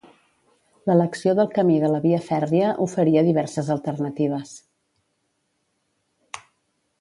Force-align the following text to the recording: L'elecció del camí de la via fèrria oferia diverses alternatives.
L'elecció 0.89 1.33
del 1.39 1.51
camí 1.57 1.75
de 1.83 1.91
la 1.95 1.99
via 2.05 2.21
fèrria 2.29 2.71
oferia 2.87 3.23
diverses 3.27 3.69
alternatives. 3.75 4.55